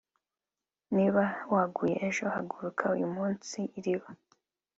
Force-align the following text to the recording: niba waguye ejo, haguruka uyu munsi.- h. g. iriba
niba 0.95 1.23
waguye 1.53 1.95
ejo, 2.07 2.23
haguruka 2.35 2.83
uyu 2.95 3.07
munsi.- 3.15 3.57
h. 3.73 3.73
g. 3.73 3.73
iriba 3.79 4.09